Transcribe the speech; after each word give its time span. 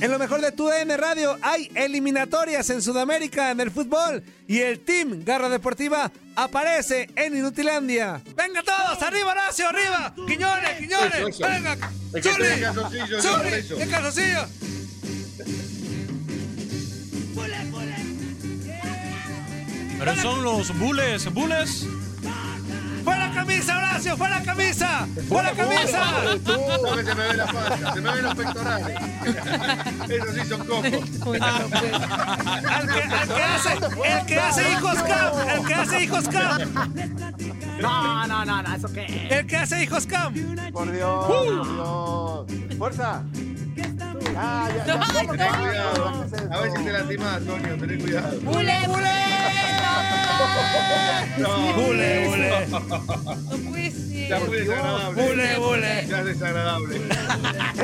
En 0.00 0.10
lo 0.10 0.18
mejor 0.18 0.40
de 0.40 0.50
tu 0.52 0.66
DN 0.66 0.96
Radio 0.96 1.36
hay 1.42 1.70
eliminatorias 1.74 2.70
en 2.70 2.80
Sudamérica 2.80 3.50
en 3.50 3.60
el 3.60 3.70
fútbol 3.70 4.22
y 4.48 4.60
el 4.60 4.80
Team 4.80 5.22
Garra 5.24 5.50
Deportiva 5.50 6.10
aparece 6.36 7.10
en 7.16 7.36
Inutilandia. 7.36 8.22
¡Venga 8.34 8.62
todos! 8.62 9.02
¡Arriba, 9.02 9.32
Horacio! 9.32 9.68
¡Arriba! 9.68 10.14
¡Quiñones! 10.26 10.78
¡Quiñones! 10.78 11.14
Eso, 11.14 11.28
eso. 11.28 11.46
¡Venga! 11.46 11.76
¡Zuli! 12.22 13.54
eso. 13.54 13.76
¡Qué 13.76 13.86
calzoncillo! 13.88 14.46
Pero 19.98 20.16
son 20.16 20.42
los 20.42 20.78
bules, 20.78 21.30
bules. 21.34 21.84
¡Fuera 23.04 23.30
camisa, 23.32 23.76
Horacio! 23.78 24.16
¡Fuera 24.16 24.40
camisa! 24.42 25.06
¡Fuera 25.28 25.52
camisa! 25.52 26.00
No 26.82 26.96
que 26.96 27.04
se 27.04 27.14
me 27.14 27.22
ve 27.28 27.36
la 27.36 27.46
panza, 27.46 27.94
se 27.94 28.00
me 28.00 28.12
ven 28.12 28.22
los 28.24 28.34
pectorales. 28.34 28.96
Esos 30.08 30.34
sí 30.34 30.40
son 30.48 30.66
cocos. 30.66 31.40
Al 31.40 31.70
que, 31.70 33.02
al 33.02 33.28
que 33.28 33.42
hace, 33.42 33.72
el 34.04 34.26
que 34.26 34.38
hace 34.38 34.70
hijos 34.72 34.98
cam, 35.02 35.48
el 35.48 35.66
que 35.66 35.74
hace 35.74 36.02
hijos 36.02 36.28
cam, 36.28 36.58
No, 37.80 38.26
no, 38.26 38.44
no, 38.44 38.62
no, 38.62 38.74
¿eso 38.74 38.92
qué? 38.92 39.28
el 39.30 39.46
que 39.46 39.56
hace 39.56 39.82
hijos 39.82 40.06
cam. 40.06 40.34
Por 40.72 40.90
Dios, 40.92 41.26
por 41.26 41.42
Dios. 41.42 42.78
Fuerza. 42.78 43.22
Ya, 43.76 44.68
ya, 44.76 44.84
ya. 44.84 45.00
Ay, 45.00 45.02
¿Cómo 45.12 45.32
te 45.32 45.38
Ten 45.38 45.52
va? 45.52 45.58
cuidado. 45.58 46.08
A 46.50 46.60
ver 46.60 46.70
si 46.72 46.78
No, 51.38 51.72
Bule, 51.76 52.26
bule. 52.28 52.66
No 52.70 53.70
puede 53.70 53.90
ser. 53.90 54.09
Ya 54.30 54.40
muy 54.46 54.56
desagradable. 54.58 55.22
Bule, 55.28 55.58
bule. 55.58 56.06
Ya 56.08 56.20
es 56.20 56.24
desagradable. 56.26 56.96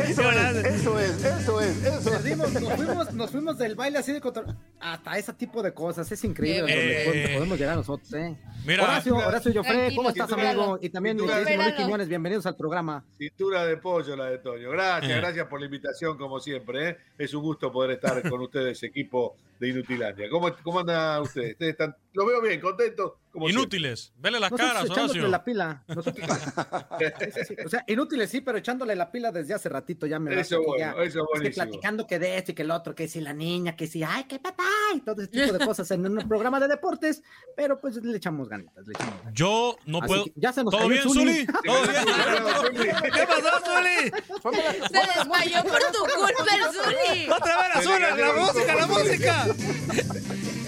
Eso 0.08 0.30
es, 0.30 0.64
eso 0.64 0.98
es, 1.00 1.24
eso 1.24 1.60
es, 1.60 1.76
eso 1.84 2.10
Nos, 2.10 2.14
es. 2.20 2.24
dimos- 2.24 2.52
nos 2.52 2.72
fuimos, 2.74 3.12
nos 3.14 3.30
fuimos 3.30 3.58
del 3.58 3.74
baile 3.74 3.98
así 3.98 4.12
de 4.12 4.20
control. 4.20 4.56
Hasta 4.80 5.18
ese 5.18 5.32
tipo 5.32 5.62
de 5.62 5.72
cosas. 5.74 6.10
Es 6.12 6.22
increíble 6.24 6.72
Eh, 6.72 6.76
donde 6.76 7.04
podemos- 7.04 7.30
podemos 7.38 7.58
llegar 7.58 7.76
nosotros, 7.76 8.12
¿eh? 8.14 8.36
Mira, 8.64 8.84
Horacio, 8.84 9.16
Horacio 9.16 9.52
Joffre, 9.54 9.92
¿cómo 9.94 10.10
estás, 10.10 10.32
amigo? 10.32 10.78
Y 10.80 10.88
también 10.90 11.16
Luis. 11.18 11.30
Quiñones, 11.76 12.08
bienvenidos 12.08 12.46
al 12.46 12.56
programa. 12.56 13.04
Cintura 13.18 13.64
de 13.66 13.76
pollo 13.76 14.14
la 14.16 14.26
de 14.26 14.38
Toño. 14.38 14.70
Gracias, 14.70 15.12
Eh. 15.12 15.16
gracias 15.20 15.46
por 15.46 15.58
la 15.60 15.66
invitación, 15.66 16.16
como 16.16 16.38
siempre. 16.40 16.90
¿eh? 16.90 16.96
Es 17.18 17.34
un 17.34 17.42
gusto 17.42 17.72
poder 17.72 17.92
estar 17.92 18.28
con 18.28 18.40
ustedes, 18.40 18.82
equipo 18.82 19.36
de 19.58 19.68
Inutilandia. 19.68 20.28
¿Cómo, 20.30 20.54
cómo 20.62 20.80
anda 20.80 21.20
ustedes? 21.20 21.52
¿Ustedes 21.52 21.72
están, 21.72 21.96
lo 22.12 22.26
veo 22.26 22.40
bien, 22.42 22.60
contentos. 22.60 23.12
Como 23.36 23.50
inútiles. 23.50 24.12
Vele 24.16 24.40
las 24.40 24.50
Nosotros 24.50 24.72
caras, 24.72 24.84
echándole 24.86 25.20
Horacio. 25.20 25.28
la 25.28 25.44
pila. 25.44 25.84
Nosotros. 25.88 26.16
O 27.66 27.68
sea, 27.68 27.84
inútiles 27.86 28.30
sí, 28.30 28.40
pero 28.40 28.56
echándole 28.58 28.96
la 28.96 29.10
pila 29.12 29.30
desde 29.30 29.52
hace 29.52 29.68
ratito 29.68 30.06
ya 30.06 30.18
me 30.18 30.38
Eso 30.40 30.60
que 30.60 30.66
bueno, 30.66 30.96
ya- 30.96 31.02
eso 31.04 31.26
es 31.34 31.40
que 31.42 31.50
platicando 31.50 32.06
que 32.06 32.18
de 32.18 32.38
esto 32.38 32.52
y 32.52 32.54
que 32.54 32.62
el 32.62 32.70
otro, 32.70 32.94
que 32.94 33.08
si 33.08 33.20
la 33.20 33.32
niña, 33.34 33.76
que 33.76 33.86
si, 33.86 34.02
ay, 34.02 34.24
qué 34.24 34.38
papá, 34.38 34.64
y 34.94 35.00
todo 35.00 35.20
ese 35.22 35.30
tipo 35.30 35.52
de 35.52 35.58
cosas 35.66 35.90
en 35.90 36.06
un 36.06 36.26
programa 36.28 36.58
de 36.60 36.68
deportes, 36.68 37.22
pero 37.54 37.78
pues 37.80 37.96
le 37.96 38.16
echamos 38.16 38.48
ganitas, 38.48 38.86
le 38.86 38.92
echamos 38.94 39.12
ganitas. 39.14 39.34
Yo 39.34 39.76
no 39.84 39.98
Así 39.98 40.06
puedo. 40.08 40.24
que 40.24 40.32
ya 40.36 40.52
se 40.52 40.64
nos 40.64 40.72
¿Todo 40.74 40.88
bien, 40.88 41.02
Zuli. 41.02 41.46
¿Todo 41.64 41.82
bien? 41.82 42.96
¿Qué 43.12 43.26
pasó, 43.26 43.60
Zuli? 43.66 44.10
Se 44.88 45.18
desmayó 45.18 45.62
por 45.64 45.78
tu 45.92 45.98
culpa 45.98 46.54
el 46.56 46.72
Zuli. 46.72 47.28
¡Otra 47.30 47.56
vez 47.58 47.84
Zuli! 47.84 48.20
¡La 48.22 48.32
música, 48.32 48.74
la 48.74 48.86
música! 48.86 49.46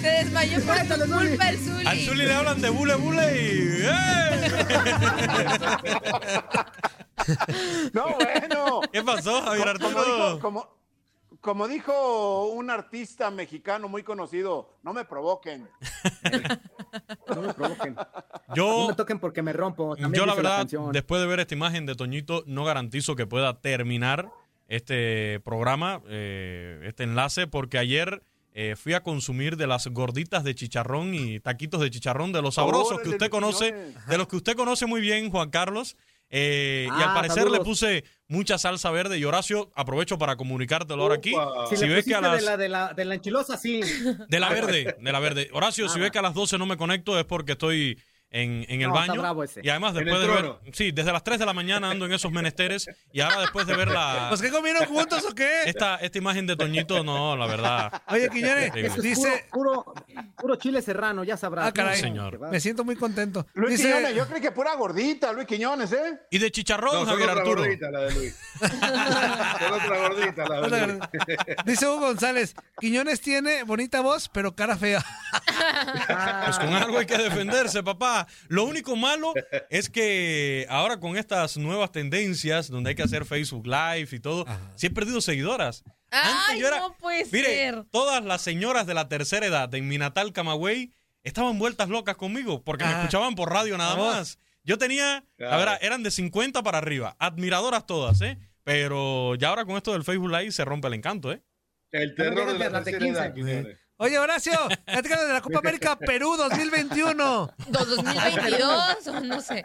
Se 0.00 0.08
desmayó 0.08 0.60
por 0.62 0.76
tu 0.76 1.12
culpa 1.12 1.48
el 1.48 1.58
Zuli. 1.58 1.86
Al 1.86 1.98
Zuli 1.98 2.26
le 2.26 2.34
hablan 2.34 2.60
de 2.60 2.70
bule 2.70 2.94
bule 2.94 3.42
y. 3.42 3.82
¡eh! 3.82 4.50
No, 7.92 8.14
bueno. 8.14 8.80
¿Qué 8.92 9.02
pasó, 9.02 9.42
Javier 9.42 9.78
Como 9.78 9.88
dijo, 9.88 10.00
Arturo? 10.00 10.40
como, 10.40 10.68
como 11.40 11.68
dijo 11.68 12.46
un 12.46 12.70
artista 12.70 13.30
mexicano 13.30 13.88
muy 13.88 14.02
conocido, 14.02 14.78
no 14.82 14.92
me 14.92 15.04
provoquen. 15.04 15.68
No 17.28 17.42
me 17.42 17.52
provoquen. 17.52 17.94
No 17.94 18.54
Yo, 18.54 18.88
me 18.88 18.94
toquen 18.94 19.18
porque 19.18 19.42
me 19.42 19.52
rompo. 19.52 19.94
También 19.94 20.22
yo 20.22 20.26
la 20.26 20.34
verdad, 20.34 20.66
después 20.90 21.20
de 21.20 21.26
ver 21.26 21.40
esta 21.40 21.54
imagen 21.54 21.84
de 21.84 21.94
Toñito, 21.94 22.42
no 22.46 22.64
garantizo 22.64 23.14
que 23.14 23.26
pueda 23.26 23.60
terminar 23.60 24.32
este 24.68 25.38
programa, 25.40 26.00
eh, 26.08 26.80
este 26.84 27.02
enlace, 27.04 27.46
porque 27.46 27.76
ayer 27.76 28.22
eh, 28.60 28.74
fui 28.74 28.92
a 28.92 29.04
consumir 29.04 29.56
de 29.56 29.68
las 29.68 29.86
gorditas 29.86 30.42
de 30.42 30.52
chicharrón 30.52 31.14
y 31.14 31.38
taquitos 31.38 31.80
de 31.80 31.90
chicharrón 31.90 32.32
de 32.32 32.42
los 32.42 32.56
sabrosos 32.56 32.98
que 33.00 33.10
usted 33.10 33.30
conoce, 33.30 33.72
de 34.08 34.18
los 34.18 34.26
que 34.26 34.34
usted 34.34 34.56
conoce 34.56 34.84
muy 34.86 35.00
bien, 35.00 35.30
Juan 35.30 35.50
Carlos. 35.50 35.96
eh, 36.30 36.86
y 36.90 37.02
al 37.02 37.10
Ah, 37.10 37.14
parecer 37.14 37.48
le 37.50 37.60
puse 37.60 38.04
mucha 38.26 38.58
salsa 38.58 38.90
verde 38.90 39.16
y 39.16 39.24
Horacio, 39.24 39.70
aprovecho 39.74 40.18
para 40.18 40.36
comunicártelo 40.36 41.00
ahora 41.04 41.14
aquí. 41.14 41.32
Si, 41.70 41.76
Si 41.76 41.86
le 41.86 41.94
ves 41.94 42.04
que 42.04 42.14
a 42.16 42.20
las- 42.20 42.40
de, 42.40 42.44
la, 42.44 42.56
de, 42.58 42.68
la, 42.68 42.92
de 42.92 43.04
la 43.06 43.14
enchilosa, 43.14 43.56
sí. 43.56 43.80
De 44.28 44.38
la 44.40 44.48
verde, 44.50 44.96
de 45.00 45.12
la 45.12 45.20
verde. 45.20 45.48
Horacio, 45.52 45.88
si 45.88 45.98
ves 46.00 46.10
que 46.10 46.18
a 46.18 46.22
las 46.22 46.34
12 46.34 46.58
no 46.58 46.66
me 46.66 46.76
conecto 46.76 47.18
es 47.18 47.24
porque 47.24 47.52
estoy 47.52 47.98
en, 48.30 48.66
en 48.68 48.82
el 48.82 48.88
No, 48.88 48.94
está 48.98 49.06
baño. 49.12 49.20
bravo 49.22 49.42
ese. 49.44 49.60
Y 49.64 49.68
además 49.70 49.94
después 49.94 50.20
de 50.20 50.26
ver... 50.26 50.52
Sí, 50.72 50.92
desde 50.92 51.12
las 51.12 51.24
3 51.24 51.38
de 51.38 51.46
la 51.46 51.52
mañana 51.54 51.90
ando 51.90 52.04
en 52.06 52.12
esos 52.12 52.30
menesteres 52.30 52.86
y 53.12 53.20
ahora 53.20 53.40
después 53.40 53.66
de 53.66 53.74
ver 53.74 53.88
la... 53.88 54.26
¿Pues 54.28 54.42
qué 54.42 54.50
comieron 54.50 54.84
juntos 54.86 55.24
o 55.30 55.34
qué? 55.34 55.62
Esta, 55.64 55.96
esta 55.96 56.18
imagen 56.18 56.46
de 56.46 56.54
Toñito, 56.56 57.02
no, 57.02 57.36
la 57.36 57.46
verdad. 57.46 58.02
Oye, 58.08 58.28
Quiñones, 58.28 58.70
es 58.74 58.96
dice... 59.02 59.46
puro, 59.50 59.84
puro, 59.84 59.94
puro 60.36 60.56
chile 60.56 60.82
serrano, 60.82 61.24
ya 61.24 61.36
sabrás. 61.36 61.68
Ah, 61.68 61.72
caray. 61.72 62.00
Señor. 62.00 62.38
que. 62.38 62.46
Me 62.50 62.60
siento 62.60 62.84
muy 62.84 62.96
contento. 62.96 63.46
Luis 63.54 63.80
Quiñones, 63.80 64.08
Dice... 64.08 64.14
yo 64.16 64.26
creí 64.28 64.40
que 64.42 64.50
pura 64.52 64.74
gordita, 64.74 65.32
Luis 65.32 65.46
Quiñones, 65.46 65.92
¿eh? 65.92 66.18
Y 66.30 66.38
de 66.38 66.50
chicharrón, 66.50 66.92
No, 66.94 67.06
Javier 67.06 67.30
otra 67.30 67.40
Arturo. 67.42 67.62
gordita 67.62 67.90
la 67.90 68.00
de 68.00 68.14
Luis. 68.14 68.38
Otra 68.60 69.98
gordita 70.08 70.48
la 70.48 70.60
de 70.68 70.86
Luis. 70.86 70.98
Dice 71.64 71.86
Hugo 71.86 72.00
González, 72.00 72.54
Quiñones 72.80 73.20
tiene 73.20 73.62
bonita 73.62 74.00
voz, 74.00 74.28
pero 74.28 74.54
cara 74.54 74.76
fea. 74.76 75.04
Pues 76.44 76.58
con 76.58 76.72
algo 76.74 76.98
hay 76.98 77.06
que 77.06 77.18
defenderse, 77.18 77.82
papá. 77.82 78.26
Lo 78.48 78.64
único 78.64 78.96
malo 78.96 79.32
es 79.70 79.88
que 79.90 80.66
ahora 80.68 80.98
con 81.00 81.16
estas 81.16 81.56
nuevas 81.56 81.92
tendencias, 81.92 82.68
donde 82.70 82.90
hay 82.90 82.96
que 82.96 83.02
hacer 83.02 83.24
Facebook 83.24 83.66
Live 83.66 84.08
y 84.12 84.20
todo, 84.20 84.46
sí 84.76 84.86
he 84.86 84.90
perdido 84.90 85.20
seguidoras. 85.20 85.84
Ay, 86.10 86.60
yo 86.60 86.68
era- 86.68 86.78
no 86.80 86.96
puede 86.96 87.26
Mire, 87.30 87.48
ser. 87.48 87.84
todas 87.90 88.24
las 88.24 88.40
señoras 88.42 88.86
de 88.86 88.94
la 88.94 89.08
tercera 89.08 89.46
edad 89.46 89.68
de 89.68 89.82
mi 89.82 89.98
natal 89.98 90.32
Camagüey 90.32 90.92
estaban 91.22 91.58
vueltas 91.58 91.88
locas 91.90 92.16
conmigo 92.16 92.62
porque 92.64 92.84
me 92.84 92.90
Ah. 92.90 92.98
escuchaban 93.00 93.34
por 93.34 93.52
radio 93.52 93.76
nada 93.76 93.94
Vamos. 93.94 94.14
más. 94.16 94.38
Yo 94.64 94.78
tenía, 94.78 95.24
la 95.36 95.46
Claro. 95.48 95.58
verdad, 95.58 95.78
eran 95.82 96.02
de 96.02 96.10
50 96.10 96.62
para 96.62 96.78
arriba, 96.78 97.16
admiradoras 97.18 97.86
todas, 97.86 98.20
¿eh? 98.22 98.38
Pero 98.64 99.34
ya 99.34 99.48
ahora 99.48 99.64
con 99.64 99.76
esto 99.76 99.92
del 99.92 100.04
Facebook 100.04 100.30
Live 100.30 100.52
se 100.52 100.64
rompe 100.64 100.88
el 100.88 100.94
encanto, 100.94 101.32
¿eh? 101.32 101.42
El 101.90 102.14
terror 102.14 102.52
de 102.52 102.58
la 102.70 102.80
de 102.80 102.92
tercera 102.92 103.06
edad, 103.06 103.34
15. 103.34 103.78
Oye, 104.00 104.16
Horacio, 104.16 104.52
platícanos 104.84 105.26
de 105.26 105.32
la 105.32 105.40
Copa 105.40 105.58
América 105.58 105.96
Perú 105.98 106.36
2021. 106.36 107.14
¿Do- 107.66 107.84
2022 107.84 109.06
o 109.08 109.20
no 109.22 109.40
sé. 109.40 109.64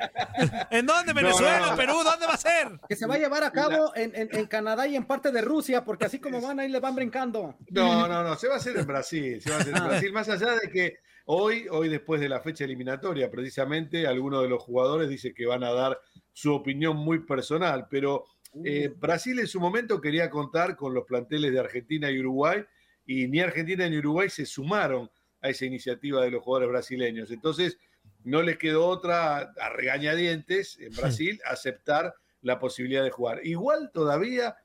¿En 0.71 0.87
dónde? 0.87 1.13
¿Venezuela? 1.13 1.59
no, 1.59 1.69
no. 1.71 1.75
¿Perú? 1.77 1.93
¿Dónde 2.03 2.25
va 2.25 2.33
a 2.33 2.37
ser? 2.37 2.67
Que 2.89 2.95
se 2.95 3.05
va 3.05 3.13
a 3.13 3.17
llevar 3.19 3.43
a 3.43 3.51
cabo 3.51 3.95
en, 3.95 4.11
en- 4.15 4.29
en 4.35 4.45
Canadá 4.47 4.87
y 4.87 4.95
en 4.95 5.05
parte 5.05 5.31
de 5.31 5.41
Rusia, 5.41 5.85
porque 5.85 6.05
así 6.05 6.17
como 6.19 6.41
van, 6.41 6.59
ahí 6.59 6.69
le 6.69 6.79
van 6.79 6.95
brincando. 6.95 7.55
No, 7.69 8.07
no, 8.07 8.23
no, 8.23 8.35
se 8.35 8.47
va 8.47 8.55
a 8.55 8.57
hacer 8.57 8.75
en 8.75 8.87
Brasil, 8.87 9.39
se 9.39 9.51
va 9.51 9.57
a 9.57 9.59
hacer 9.59 9.77
en 9.77 9.83
Brasil, 9.83 10.11
más 10.11 10.27
allá 10.29 10.55
de 10.55 10.67
que 10.71 10.97
hoy, 11.25 11.67
hoy 11.69 11.87
después 11.89 12.19
de 12.19 12.27
la 12.27 12.41
fecha 12.41 12.63
eliminatoria, 12.63 13.29
precisamente, 13.29 14.07
algunos 14.07 14.41
de 14.41 14.49
los 14.49 14.63
jugadores 14.63 15.09
dicen 15.09 15.35
que 15.35 15.45
van 15.45 15.63
a 15.63 15.71
dar 15.73 15.99
su 16.31 16.51
opinión 16.55 16.97
muy 16.97 17.19
personal, 17.19 17.85
pero 17.87 18.25
eh, 18.65 18.91
Brasil 18.97 19.37
en 19.37 19.47
su 19.47 19.59
momento 19.59 20.01
quería 20.01 20.31
contar 20.31 20.75
con 20.75 20.95
los 20.95 21.05
planteles 21.05 21.51
de 21.53 21.59
Argentina 21.59 22.09
y 22.09 22.19
Uruguay, 22.19 22.63
y 23.05 23.27
ni 23.27 23.39
Argentina 23.41 23.87
ni 23.89 23.97
Uruguay 23.97 24.29
se 24.29 24.45
sumaron 24.45 25.09
a 25.41 25.49
esa 25.49 25.65
iniciativa 25.65 26.21
de 26.23 26.31
los 26.31 26.41
jugadores 26.43 26.69
brasileños. 26.69 27.31
Entonces, 27.31 27.77
no 28.23 28.41
les 28.41 28.57
quedó 28.57 28.85
otra 28.87 29.37
a 29.59 29.69
regañadientes 29.69 30.77
en 30.79 30.93
Brasil 30.95 31.39
aceptar 31.45 32.15
la 32.41 32.59
posibilidad 32.59 33.03
de 33.03 33.11
jugar. 33.11 33.39
Igual 33.45 33.91
todavía, 33.93 34.55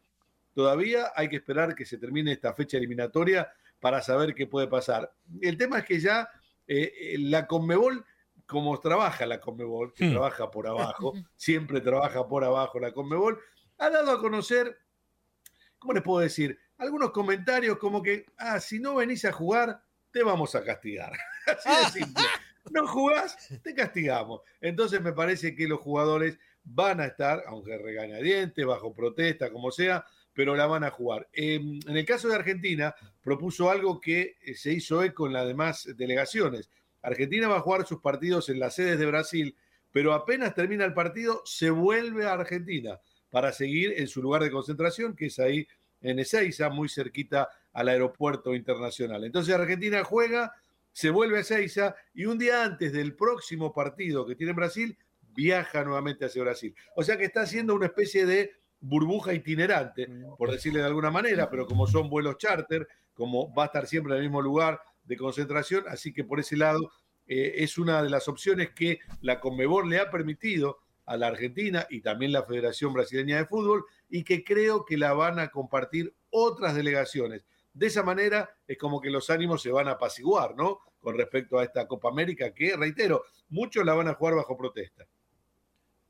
todavía 0.54 1.12
hay 1.16 1.28
que 1.28 1.36
esperar 1.36 1.74
que 1.74 1.84
se 1.84 1.98
termine 1.98 2.32
esta 2.32 2.54
fecha 2.54 2.76
eliminatoria 2.76 3.52
para 3.80 4.02
saber 4.02 4.34
qué 4.34 4.46
puede 4.46 4.66
pasar. 4.68 5.12
El 5.40 5.56
tema 5.56 5.78
es 5.78 5.84
que 5.84 6.00
ya 6.00 6.28
eh, 6.66 6.92
eh, 7.00 7.16
la 7.18 7.46
Conmebol, 7.46 8.04
como 8.46 8.78
trabaja 8.80 9.26
la 9.26 9.40
Conmebol, 9.40 9.92
que 9.94 10.06
Hmm. 10.06 10.12
trabaja 10.12 10.50
por 10.50 10.66
abajo, 10.66 11.12
siempre 11.36 11.80
trabaja 11.80 12.26
por 12.28 12.44
abajo 12.44 12.78
la 12.80 12.92
Conmebol, 12.92 13.38
ha 13.78 13.90
dado 13.90 14.10
a 14.12 14.20
conocer, 14.20 14.76
¿cómo 15.78 15.92
les 15.94 16.02
puedo 16.02 16.20
decir? 16.20 16.58
Algunos 16.78 17.10
comentarios 17.10 17.78
como 17.78 18.02
que, 18.02 18.26
ah, 18.38 18.60
si 18.60 18.78
no 18.78 18.96
venís 18.96 19.24
a 19.24 19.32
jugar, 19.32 19.82
te 20.10 20.22
vamos 20.22 20.54
a 20.54 20.64
castigar. 20.64 21.12
Así 21.46 21.68
de 21.68 22.04
simple. 22.04 22.24
No 22.70 22.86
jugás, 22.86 23.36
te 23.62 23.74
castigamos. 23.74 24.42
Entonces 24.60 25.00
me 25.00 25.12
parece 25.12 25.54
que 25.54 25.66
los 25.66 25.80
jugadores 25.80 26.38
van 26.64 27.00
a 27.00 27.06
estar, 27.06 27.42
aunque 27.46 27.78
regañadientes, 27.78 28.64
bajo 28.64 28.92
protesta, 28.92 29.50
como 29.50 29.70
sea, 29.70 30.04
pero 30.32 30.54
la 30.54 30.66
van 30.66 30.84
a 30.84 30.90
jugar. 30.90 31.28
Eh, 31.32 31.56
en 31.56 31.96
el 31.96 32.04
caso 32.04 32.28
de 32.28 32.36
Argentina, 32.36 32.94
propuso 33.22 33.70
algo 33.70 34.00
que 34.00 34.36
eh, 34.40 34.54
se 34.54 34.72
hizo 34.72 35.02
eco 35.02 35.26
en 35.26 35.32
las 35.32 35.46
demás 35.46 35.88
delegaciones. 35.96 36.70
Argentina 37.02 37.48
va 37.48 37.56
a 37.56 37.60
jugar 37.60 37.86
sus 37.86 38.00
partidos 38.00 38.48
en 38.48 38.60
las 38.60 38.74
sedes 38.74 38.98
de 38.98 39.06
Brasil, 39.06 39.56
pero 39.90 40.12
apenas 40.12 40.54
termina 40.54 40.84
el 40.84 40.94
partido, 40.94 41.42
se 41.44 41.70
vuelve 41.70 42.26
a 42.26 42.34
Argentina 42.34 43.00
para 43.30 43.52
seguir 43.52 43.94
en 43.96 44.08
su 44.08 44.22
lugar 44.22 44.42
de 44.42 44.50
concentración, 44.50 45.16
que 45.16 45.26
es 45.26 45.38
ahí 45.38 45.66
en 46.00 46.18
Ezeiza, 46.18 46.68
muy 46.70 46.88
cerquita 46.88 47.48
al 47.72 47.88
aeropuerto 47.88 48.54
internacional. 48.54 49.24
Entonces 49.24 49.54
Argentina 49.54 50.04
juega, 50.04 50.52
se 50.92 51.10
vuelve 51.10 51.38
a 51.38 51.40
Ezeiza 51.40 51.94
y 52.14 52.26
un 52.26 52.38
día 52.38 52.64
antes 52.64 52.92
del 52.92 53.14
próximo 53.14 53.72
partido 53.72 54.26
que 54.26 54.34
tiene 54.34 54.52
Brasil, 54.52 54.98
viaja 55.34 55.84
nuevamente 55.84 56.24
hacia 56.24 56.42
Brasil. 56.42 56.74
O 56.96 57.02
sea 57.02 57.16
que 57.16 57.24
está 57.24 57.42
haciendo 57.42 57.74
una 57.74 57.86
especie 57.86 58.26
de 58.26 58.52
burbuja 58.80 59.32
itinerante, 59.32 60.08
por 60.36 60.50
decirle 60.50 60.80
de 60.80 60.86
alguna 60.86 61.10
manera, 61.10 61.50
pero 61.50 61.66
como 61.66 61.86
son 61.86 62.08
vuelos 62.08 62.38
charter, 62.38 62.86
como 63.14 63.52
va 63.52 63.64
a 63.64 63.66
estar 63.66 63.86
siempre 63.86 64.12
en 64.12 64.18
el 64.18 64.24
mismo 64.24 64.40
lugar 64.40 64.80
de 65.04 65.16
concentración, 65.16 65.84
así 65.88 66.12
que 66.12 66.24
por 66.24 66.38
ese 66.38 66.56
lado 66.56 66.92
eh, 67.26 67.62
es 67.62 67.78
una 67.78 68.02
de 68.02 68.10
las 68.10 68.28
opciones 68.28 68.70
que 68.70 69.00
la 69.20 69.40
Conmebol 69.40 69.88
le 69.88 69.98
ha 69.98 70.10
permitido 70.10 70.78
a 71.08 71.16
la 71.16 71.28
Argentina 71.28 71.86
y 71.88 72.00
también 72.00 72.32
la 72.32 72.44
Federación 72.44 72.92
Brasileña 72.92 73.38
de 73.38 73.46
Fútbol 73.46 73.84
y 74.08 74.24
que 74.24 74.44
creo 74.44 74.84
que 74.84 74.96
la 74.98 75.12
van 75.14 75.38
a 75.38 75.48
compartir 75.48 76.14
otras 76.30 76.74
delegaciones. 76.74 77.44
De 77.72 77.86
esa 77.86 78.02
manera 78.02 78.50
es 78.66 78.76
como 78.76 79.00
que 79.00 79.10
los 79.10 79.30
ánimos 79.30 79.62
se 79.62 79.70
van 79.70 79.88
a 79.88 79.92
apaciguar, 79.92 80.54
¿no? 80.54 80.80
Con 81.00 81.16
respecto 81.16 81.58
a 81.58 81.64
esta 81.64 81.86
Copa 81.86 82.08
América 82.08 82.52
que, 82.52 82.76
reitero, 82.76 83.22
muchos 83.48 83.84
la 83.84 83.94
van 83.94 84.08
a 84.08 84.14
jugar 84.14 84.34
bajo 84.34 84.56
protesta. 84.56 85.06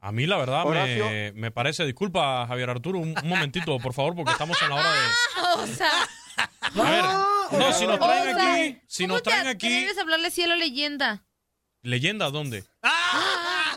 A 0.00 0.12
mí 0.12 0.26
la 0.26 0.38
verdad 0.38 0.64
me, 0.64 1.32
me 1.32 1.50
parece, 1.50 1.84
disculpa 1.84 2.46
Javier 2.46 2.70
Arturo, 2.70 2.98
un, 2.98 3.14
un 3.22 3.28
momentito, 3.28 3.78
por 3.78 3.92
favor, 3.92 4.14
porque 4.14 4.32
estamos 4.32 4.60
en 4.62 4.68
la 4.68 4.74
hora 4.76 4.92
de... 4.92 4.98
O 5.62 5.66
sea, 5.66 5.90
A 6.36 6.90
ver, 6.90 7.58
no, 7.58 7.72
si 7.72 7.86
nos 7.86 7.96
o 7.96 7.98
traen 7.98 8.36
sea, 8.36 8.52
aquí, 8.54 8.80
si 8.86 9.04
¿cómo 9.04 9.14
nos 9.14 9.22
te 9.22 9.30
traen 9.30 9.46
aquí... 9.48 9.86
hablarle 10.00 10.30
cielo 10.30 10.54
leyenda? 10.56 11.24
¿Leyenda 11.82 12.30
dónde? 12.30 12.64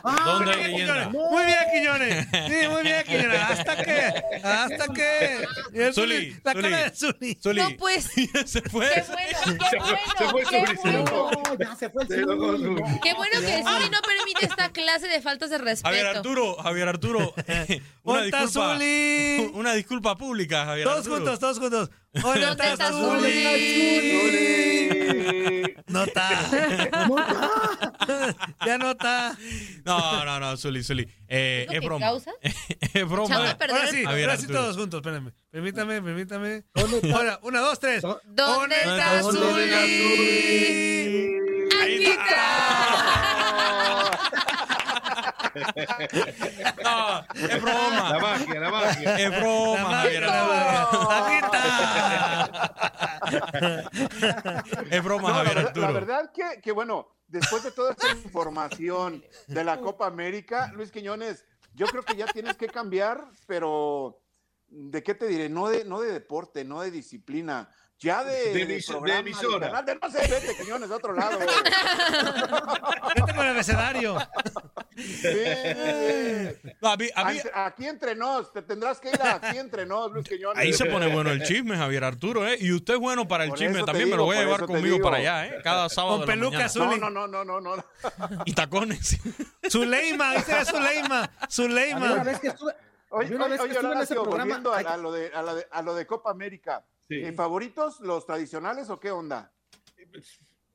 ¡Ah! 0.03 0.24
¿Dónde 0.25 0.51
hay 0.53 0.57
Muy 0.57 0.65
bien, 0.65 0.88
leyenda? 0.88 1.09
Quiñones. 1.09 1.31
Muy 1.31 1.45
bien, 1.45 1.57
Quiñones. 1.74 2.27
Sí, 2.62 2.68
muy 2.69 2.81
bien, 2.83 3.03
Quiñones. 3.06 3.42
¿Hasta 3.42 3.75
qué? 3.83 4.24
¿Hasta 4.44 4.94
qué? 4.94 5.45
Y 5.74 5.80
el 5.81 5.94
Zuli, 5.94 6.15
Zuli, 6.15 6.42
la 6.44 6.51
Zuli. 6.53 6.63
cara 6.63 6.77
de 6.83 6.89
Zuli. 6.95 7.38
Zuli, 7.42 7.62
No, 7.62 7.69
pues. 7.77 8.06
se 8.45 8.62
fue. 8.63 8.89
Qué 8.89 9.03
bueno, 9.12 9.39
qué 9.59 9.69
Se 9.69 9.80
fue- 9.80 10.00
se 10.18 10.25
fue 10.25 10.31
bueno, 10.31 10.50
qué 10.50 10.65
Zuli, 10.65 10.68
se 10.68 10.81
bueno. 10.81 11.00
enojó. 11.00 11.31
No, 11.31 11.57
ya 11.59 11.75
se 11.75 11.89
fue 11.89 12.03
el 12.03 12.07
Se 12.09 12.15
enojó 12.15 12.51
Zuli. 12.57 12.63
Zuli. 12.63 13.00
Qué 13.03 13.13
bueno 13.13 13.39
que 13.42 13.56
el 13.56 13.63
Zuli 13.63 13.89
no 13.89 14.01
permite 14.01 14.45
esta 14.45 14.69
clase 14.71 15.07
de 15.07 15.21
faltas 15.21 15.50
de 15.50 15.57
respeto. 15.57 15.89
Javier 15.89 16.07
Arturo, 16.18 16.56
Javier 16.56 16.88
Arturo, 16.89 17.33
una 17.47 17.65
¿Dónde 18.04 18.25
está 18.25 18.42
disculpa, 18.42 18.74
Zuli? 18.74 19.51
una 19.54 19.74
disculpa 19.74 20.18
pública, 20.18 20.65
Javier 20.65 20.86
Todos 20.86 21.00
Arturo. 21.00 21.15
juntos, 21.18 21.39
todos 21.39 21.59
juntos. 21.59 21.89
¿Dónde 22.13 22.42
¿Dónde 22.45 22.50
está 22.50 22.71
está 22.74 22.89
Zuli? 22.92 23.44
Zuli. 24.21 25.75
No 25.88 26.04
está. 26.04 26.30
Ya 28.65 28.77
no 28.77 28.92
está. 28.92 29.38
No, 29.86 30.25
no, 30.25 30.39
no, 30.39 30.57
Zuli, 30.57 30.83
Zuli. 30.83 31.07
Eh, 31.28 31.66
¿Es 31.69 31.81
broma. 31.81 32.06
causa? 32.06 32.31
es 32.94 33.07
broma. 33.07 33.36
Ahora 33.60 33.88
sí, 33.88 34.04
ahora 34.06 34.38
sí 34.38 34.48
todos 34.48 34.75
juntos, 34.78 35.00
espérenme. 35.00 35.31
Permítame, 35.50 36.01
permítame. 36.01 36.63
¿Dónde? 36.74 37.13
Ahora, 37.13 37.39
una, 37.44 37.60
dos, 37.60 37.80
tres. 37.80 38.01
¿Dó- 38.04 38.19
¿Dónde 38.25 38.75
está 38.78 39.22
¿Dónde 39.22 39.39
Zuli? 39.39 39.69
Zuli? 39.69 41.38
Aquí 41.81 42.04
está. 42.06 42.38
No, 46.83 47.19
es 47.36 47.50
La 47.50 47.57
broma. 47.57 48.19
magia, 48.19 48.60
la 48.62 48.72
magia. 48.72 49.19
Es 49.19 49.30
broma, 49.39 50.01
Javier 50.01 50.24
Arturo. 50.24 51.12
Aquí 51.12 51.36
está. 51.45 52.50
Es 54.89 55.04
broma, 55.04 55.30
No, 55.30 55.36
la, 55.36 55.44
Javier 55.50 55.57
Arturo. 55.68 55.88
la 55.88 55.92
verdad 55.94 56.31
que, 56.33 56.62
que, 56.62 56.72
bueno, 56.72 57.07
después 57.31 57.63
de 57.63 57.72
toda 57.72 57.92
esta 57.92 58.10
información 58.24 59.24
de 59.48 59.63
la 59.63 59.80
Copa 59.80 60.06
América, 60.06 60.72
Luis 60.74 60.92
Quiñones, 60.92 61.45
yo 61.74 61.88
creo 61.88 62.04
que 62.04 62.16
ya 62.16 62.28
tienes 62.28 62.57
que 62.57 62.68
cambiar, 62.68 63.25
pero 63.48 64.22
¿de 64.68 65.01
qué 65.01 65.16
te 65.16 65.28
diré? 65.28 65.50
No 65.50 65.69
de, 65.69 65.86
no 65.86 66.01
de 66.01 66.12
deporte, 66.12 66.66
no 66.66 66.81
de 66.81 66.92
disciplina, 66.92 67.74
ya 68.01 68.24
de, 68.24 68.51
De 68.53 68.65
de 68.65 68.77
emisora. 69.19 69.68
canal 69.68 69.86
de- 69.86 69.95
no 69.95 70.09
sé, 70.09 70.27
vete, 70.27 70.57
Quiñones, 70.57 70.89
de 70.89 70.95
otro 70.95 71.13
lado. 71.13 71.38
Vete 73.15 73.33
con 73.36 73.45
el. 73.45 73.63
Sí. 74.98 76.74
No, 76.81 76.89
a 76.89 76.98
mí- 76.98 77.09
a 77.15 77.25
mí- 77.31 77.39
Aquí 77.53 77.88
entre 77.88 78.15
nos, 78.15 78.51
te 78.51 78.62
tendrás 78.62 79.00
que 79.00 79.09
ir 79.09 79.19
aquí 79.21 79.57
entre 79.57 79.86
nos, 79.86 80.12
Luis 80.12 80.27
Quiñones. 80.27 80.57
ahí 80.57 80.74
se 80.74 80.86
pone 80.86 81.07
bueno 81.13 81.31
el 81.31 81.44
chisme, 81.44 81.77
Javier 81.77 82.03
Arturo, 82.03 82.48
¿eh? 82.48 82.57
Y 82.59 82.71
usted 82.74 82.95
es 82.95 83.00
bueno 83.00 83.27
para 83.27 83.44
el 83.45 83.50
Por 83.51 83.59
chisme 83.59 83.83
también, 83.83 84.09
me 84.09 84.18
lo 84.18 84.25
voy 84.25 84.38
a 84.38 84.42
llevar 84.42 84.65
conmigo 84.65 84.95
digo. 84.95 85.04
para 85.04 85.18
allá, 85.18 85.45
¿eh? 85.47 85.59
Cada 85.63 85.88
sábado 85.89 86.18
Con 86.19 86.25
peluca 86.27 86.65
azul. 86.65 87.00
No, 87.00 87.09
no, 87.09 87.27
no, 87.27 87.44
no, 87.44 87.62
no, 87.62 87.75
no. 87.77 87.86
Y 88.45 88.54
tacones. 88.54 89.18
Zuleima, 89.69 90.36
era 90.36 90.65
Zuleima. 90.65 91.24
A 91.24 91.27
mí 91.27 91.30
una 91.38 91.47
Zuleima. 91.50 92.24
vez 92.24 92.39
que 92.39 92.47
estuve, 92.50 92.74
Oye, 93.09 93.36
una 93.36 93.45
oye, 93.45 93.51
vez 93.51 93.59
que 93.62 93.63
oye, 93.68 93.74
estuve 93.74 93.92
en 93.94 94.01
ese 94.01 94.13
Horacio, 94.13 94.24
programa, 94.24 94.44
volviendo 94.45 94.74
a, 94.74 94.77
hay- 94.77 94.86
a 94.86 94.97
lo 94.97 95.12
de, 95.12 95.31
a, 95.33 95.42
la 95.42 95.54
de- 95.56 95.68
a 95.71 95.81
lo 95.81 95.95
de 95.95 96.06
Copa 96.07 96.31
América, 96.31 96.83
Sí. 97.12 97.31
¿favoritos 97.34 98.00
los 98.00 98.25
tradicionales 98.25 98.90
o 98.90 99.00
qué 99.00 99.12
onda? 99.12 99.52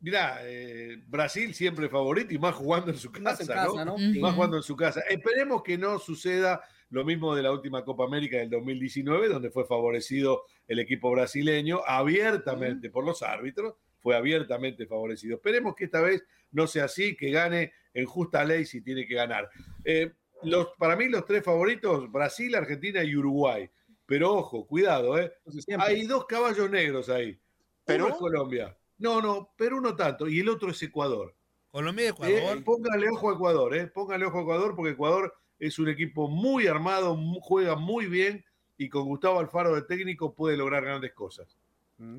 Mirá, 0.01 0.41
eh, 0.43 1.03
Brasil 1.07 1.55
siempre 1.55 1.89
favorito 1.89 2.35
y 2.35 2.39
más 2.39 2.55
jugando 2.55 2.91
en 2.91 2.99
su 2.99 3.11
casa, 3.11 3.23
más 3.23 3.41
en 3.41 3.47
casa, 3.47 3.85
¿no? 3.85 3.97
¿no? 3.97 3.99
Sí. 3.99 4.21
Más 4.21 4.35
jugando 4.35 4.59
en 4.59 4.63
su 4.63 4.77
casa. 4.77 5.01
Esperemos 5.09 5.63
que 5.63 5.79
no 5.79 5.99
suceda 5.99 6.61
lo 6.91 7.05
mismo 7.05 7.35
de 7.35 7.43
la 7.43 7.53
última 7.53 7.85
Copa 7.85 8.05
América 8.05 8.37
del 8.37 8.51
2019, 8.51 9.29
donde 9.29 9.51
fue 9.51 9.67
favorecido 9.67 10.45
el 10.69 10.79
equipo 10.79 11.11
brasileño 11.11 11.81
abiertamente 11.87 12.91
por 12.91 13.05
los 13.05 13.23
árbitros, 13.23 13.75
fue 13.99 14.15
abiertamente 14.15 14.87
favorecido. 14.87 15.37
Esperemos 15.37 15.75
que 15.75 15.87
esta 15.87 16.03
vez 16.03 16.23
no 16.53 16.67
sea 16.67 16.85
así, 16.85 17.17
que 17.17 17.31
gane 17.31 17.73
en 17.95 18.05
justa 18.05 18.45
ley 18.45 18.67
si 18.67 18.83
tiene 18.83 19.07
que 19.07 19.15
ganar. 19.15 19.49
Eh, 19.85 20.13
los, 20.43 20.69
para 20.79 20.97
mí 20.97 21.09
los 21.09 21.25
tres 21.25 21.43
favoritos, 21.43 22.13
Brasil, 22.13 22.55
Argentina 22.55 23.03
y 23.03 23.17
Uruguay. 23.17 23.69
Pero 24.07 24.35
ojo, 24.35 24.67
cuidado, 24.67 25.19
¿eh? 25.19 25.33
Siempre. 25.49 25.87
Hay 25.89 26.07
dos 26.07 26.27
caballos 26.27 26.71
negros 26.71 27.09
ahí. 27.09 27.41
¿Perú? 27.85 28.05
Uno 28.07 28.15
es 28.15 28.19
Colombia. 28.21 28.79
No, 28.99 29.21
no, 29.21 29.51
Perú 29.57 29.81
no 29.81 29.95
tanto. 29.95 30.29
Y 30.29 30.41
el 30.41 30.49
otro 30.49 30.71
es 30.71 30.83
Ecuador. 30.83 31.35
Colombia 31.71 32.05
y 32.05 32.07
Eh, 32.07 32.11
Ecuador. 32.11 32.65
póngale 32.65 33.09
ojo 33.11 33.31
a 33.31 33.35
Ecuador, 33.35 33.77
eh. 33.77 33.87
Póngale 33.89 34.25
ojo 34.25 34.39
a 34.39 34.43
Ecuador 34.43 34.75
porque 34.77 34.93
Ecuador 34.93 35.35
es 35.59 35.79
un 35.79 35.89
equipo 35.89 36.29
muy 36.29 36.67
armado, 36.67 37.17
juega 37.43 37.77
muy 37.77 38.07
bien 38.07 38.45
y 38.79 38.89
con 38.89 39.05
Gustavo 39.07 39.41
Alfaro 39.41 39.75
de 39.75 39.83
técnico 39.83 40.35
puede 40.35 40.57
lograr 40.57 40.85
grandes 40.85 41.13
cosas. 41.13 41.59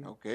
Ok. 0.06 0.25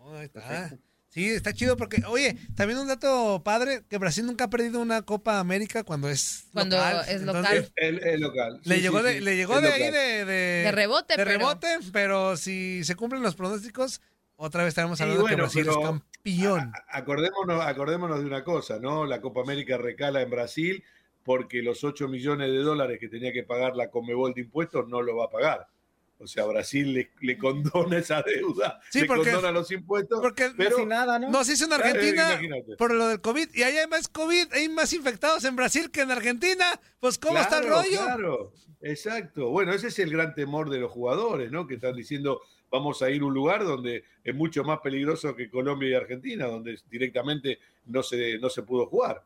Oh, 0.00 0.14
ahí 0.14 0.24
está. 0.26 0.70
Sí, 1.12 1.28
está 1.28 1.52
chido 1.52 1.76
porque, 1.76 2.02
oye, 2.08 2.38
también 2.56 2.78
un 2.78 2.88
dato 2.88 3.42
padre, 3.44 3.82
que 3.90 3.98
Brasil 3.98 4.24
nunca 4.24 4.44
ha 4.44 4.48
perdido 4.50 4.80
una 4.80 5.02
Copa 5.02 5.38
América 5.40 5.84
cuando 5.84 6.08
es 6.08 6.46
Cuando 6.54 6.76
local. 6.76 7.04
es 7.06 7.20
Entonces, 7.20 7.52
local. 7.54 7.72
El, 7.76 8.02
el 8.06 8.20
local. 8.22 8.60
Le 8.64 8.76
Sí, 8.76 8.80
llegó, 8.80 8.98
sí, 8.98 9.04
de, 9.04 9.12
sí, 9.14 9.20
le 9.20 9.36
llegó 9.36 9.56
es 9.56 9.62
de 9.62 9.68
ahí 9.72 9.90
de, 9.90 10.24
de, 10.24 10.32
De 10.64 10.72
rebote, 10.72 11.12
de 11.12 11.24
pero- 11.24 11.38
rebote, 11.38 11.68
pero 11.92 12.36
si 12.38 12.82
se 12.84 12.94
cumplen 12.96 13.22
los 13.22 13.34
pronósticos, 13.34 14.00
otra 14.36 14.62
vez 14.62 14.68
estaremos 14.70 14.98
hablando 15.02 15.22
de 15.24 15.28
que 15.28 15.34
bueno, 15.34 15.42
Brasil 15.44 15.64
pero- 15.66 15.80
es 15.80 15.86
campeón. 15.86 16.72
A- 16.90 16.98
Acordémonos, 16.98 17.60
acordémonos 17.62 18.20
de 18.20 18.24
una 18.26 18.42
cosa, 18.42 18.78
¿no? 18.80 19.04
La 19.04 19.20
Copa 19.20 19.42
América 19.42 19.76
recala 19.76 20.22
en 20.22 20.30
Brasil 20.30 20.82
porque 21.24 21.60
los 21.62 21.84
8 21.84 22.08
millones 22.08 22.48
de 22.48 22.58
dólares 22.58 22.98
que 22.98 23.08
tenía 23.08 23.34
que 23.34 23.42
pagar 23.42 23.76
la 23.76 23.90
Comebol 23.90 24.32
de 24.32 24.40
impuestos 24.40 24.88
no 24.88 25.02
lo 25.02 25.14
va 25.16 25.26
a 25.26 25.30
pagar. 25.30 25.66
O 26.22 26.26
sea, 26.28 26.44
Brasil 26.46 26.92
le, 26.94 27.10
le 27.20 27.36
condona 27.36 27.98
esa 27.98 28.22
deuda, 28.22 28.80
Sí, 28.90 29.00
le 29.00 29.06
porque- 29.06 29.32
condona 29.32 29.50
los 29.52 29.70
impuestos. 29.72 30.20
Porque 30.20 30.50
pero- 30.56 30.76
Casi 30.76 30.86
nada, 30.86 31.18
¿no? 31.18 31.30
nos 31.30 31.48
hizo 31.48 31.64
en 31.64 31.72
Eh, 31.72 31.74
Argentina 31.74 32.38
por 32.78 32.94
lo 32.94 33.08
del 33.08 33.20
COVID 33.20 33.48
y 33.54 33.62
ahí 33.64 33.76
hay 33.76 33.86
más 33.88 34.06
COVID, 34.08 34.52
hay 34.52 34.68
más 34.68 34.92
infectados 34.92 35.44
en 35.44 35.56
Brasil 35.56 35.90
que 35.90 36.02
en 36.02 36.10
Argentina. 36.12 36.64
Pues, 37.00 37.18
¿cómo 37.18 37.38
está 37.38 37.58
el 37.58 37.68
rollo? 37.68 38.04
Claro, 38.04 38.52
exacto. 38.80 39.50
Bueno, 39.50 39.72
ese 39.72 39.88
es 39.88 39.98
el 39.98 40.10
gran 40.10 40.34
temor 40.34 40.70
de 40.70 40.78
los 40.78 40.92
jugadores, 40.92 41.50
¿no? 41.50 41.66
Que 41.66 41.74
están 41.74 41.96
diciendo, 41.96 42.40
vamos 42.70 43.02
a 43.02 43.10
ir 43.10 43.22
a 43.22 43.24
un 43.26 43.34
lugar 43.34 43.64
donde 43.64 44.04
es 44.22 44.34
mucho 44.34 44.62
más 44.64 44.78
peligroso 44.80 45.34
que 45.34 45.50
Colombia 45.50 45.88
y 45.90 45.94
Argentina, 45.94 46.46
donde 46.46 46.78
directamente 46.90 47.58
no 47.86 48.02
se, 48.04 48.38
no 48.38 48.48
se 48.48 48.62
pudo 48.62 48.86
jugar. 48.86 49.24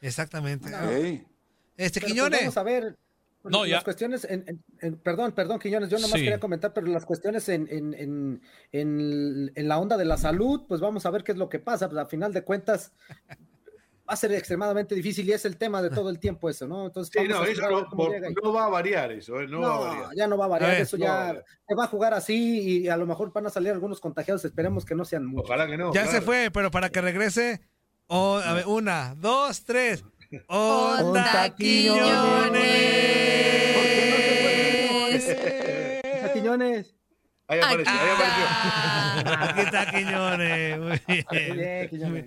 Exactamente. 0.00 0.70
No. 0.70 0.78
Este, 0.90 2.00
Pero, 2.00 2.00
pues, 2.00 2.04
Quiñones. 2.04 2.40
vamos 2.40 2.56
a 2.56 2.62
ver. 2.62 2.96
Pues, 3.42 3.52
No, 3.52 3.60
las 3.62 3.68
ya. 3.70 3.82
cuestiones, 3.82 4.24
en, 4.24 4.44
en- 4.46 4.64
en- 4.80 4.96
perdón, 4.98 5.32
perdón, 5.32 5.58
Quiñones, 5.58 5.90
yo 5.90 5.98
nomás 5.98 6.12
Sí. 6.18 6.24
quería 6.24 6.40
comentar, 6.40 6.72
pero 6.72 6.86
las 6.86 7.04
cuestiones 7.04 7.48
en, 7.48 7.66
en, 7.70 7.92
en, 7.94 8.42
en, 8.72 9.52
en 9.54 9.68
la 9.68 9.78
onda 9.78 9.96
de 9.96 10.04
la 10.04 10.16
salud, 10.16 10.62
pues 10.68 10.80
vamos 10.80 11.04
a 11.06 11.10
ver 11.10 11.24
qué 11.24 11.32
es 11.32 11.38
lo 11.38 11.48
que 11.48 11.58
pasa. 11.58 11.88
Pues 11.88 12.00
a 12.00 12.06
final 12.06 12.32
de 12.32 12.42
cuentas, 12.42 12.92
va 14.08 14.14
a 14.14 14.16
ser 14.16 14.32
extremadamente 14.32 14.94
difícil 14.94 15.28
y 15.28 15.32
es 15.32 15.44
el 15.44 15.56
tema 15.56 15.80
de 15.80 15.88
todo 15.90 16.10
el 16.10 16.18
tiempo 16.18 16.50
eso, 16.50 16.66
¿no? 16.66 16.86
Entonces, 16.86 17.12
Sí, 17.12 17.26
vamos 17.28 17.46
no, 17.46 17.52
eso 17.52 17.86
por- 17.90 18.56
va 18.56 18.64
a 18.64 18.68
variar 18.68 19.12
eso, 19.12 19.40
¿eh? 19.40 19.46
No, 19.46 19.60
va 19.60 19.74
a 19.76 19.78
variar. 19.88 20.10
ya 20.16 20.26
no 20.26 20.36
va 20.36 20.44
a 20.44 20.48
variar, 20.48 20.70
ver, 20.72 20.80
eso 20.82 20.96
no 20.98 21.04
va 21.04 21.10
ya 21.10 21.16
variar. 21.26 21.44
se 21.68 21.74
va 21.74 21.84
a 21.84 21.88
jugar 21.88 22.14
así 22.14 22.80
y 22.82 22.88
a 22.88 22.96
lo 22.96 23.06
mejor 23.06 23.32
van 23.32 23.46
a 23.46 23.50
salir 23.50 23.70
algunos 23.72 24.00
contagiados, 24.00 24.44
esperemos 24.44 24.84
que 24.84 24.94
no 24.94 25.04
sean 25.04 25.24
muchos. 25.24 25.48
Ojalá 25.48 25.66
que 25.66 25.76
no. 25.76 25.92
ya 25.94 26.02
claro. 26.02 26.10
se 26.18 26.20
fue, 26.20 26.50
pero 26.52 26.70
para 26.70 26.90
que 26.90 27.00
regrese. 27.00 27.60
oh, 28.08 28.36
a 28.44 28.52
ver, 28.52 28.66
una, 28.66 29.14
dos, 29.16 29.64
tres. 29.64 30.04
Onda 30.48 31.02
Onda 31.02 31.54
Quiñones. 31.56 32.62
A 36.24 36.32
Quiñones. 36.32 36.94
Ahí 37.48 37.60
apareció, 37.60 37.92
ahí 37.92 38.08
apareció. 38.14 38.44
Ah, 38.48 39.48
Aquí 39.50 39.60
está 39.60 39.90
Quiñones. 39.90 40.78
Muy 40.78 41.00
bien. 41.06 41.88
Quiñones. 41.90 42.24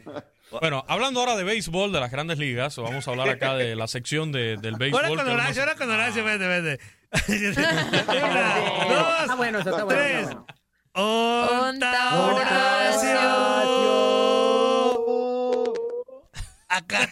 Bueno, 0.61 0.85
hablando 0.87 1.19
ahora 1.19 1.35
de 1.35 1.43
béisbol, 1.43 1.91
de 1.91 1.99
las 1.99 2.11
grandes 2.11 2.37
ligas, 2.37 2.77
vamos 2.77 3.07
a 3.07 3.11
hablar 3.11 3.29
acá 3.29 3.55
de 3.55 3.75
la 3.75 3.87
sección 3.87 4.31
de, 4.31 4.57
del 4.57 4.75
béisbol. 4.75 5.03
Ahora 5.05 5.23
con 5.23 5.33
Horacio, 5.33 5.63
ahora 5.63 5.75
con 5.75 5.89
Horacio, 5.89 6.23
vete, 6.23 6.47
vete. 6.47 6.79
Una, 7.27 8.55
dos, 8.87 9.21
Está 9.21 9.35
bueno, 9.35 9.59
eso 9.59 9.69
está 9.69 9.83
bueno. 9.85 10.01
tres. 10.01 10.21
está 10.21 10.33
bueno. 10.33 10.45
Onta 11.69 12.25
Horacio. 12.25 13.84
Acá 16.67 17.07